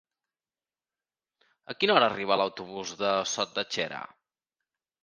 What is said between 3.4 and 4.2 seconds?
de Xera?